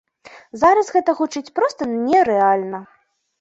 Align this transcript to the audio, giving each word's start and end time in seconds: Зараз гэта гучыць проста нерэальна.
Зараз 0.61 0.87
гэта 0.95 1.15
гучыць 1.19 1.53
проста 1.59 1.81
нерэальна. 1.93 2.81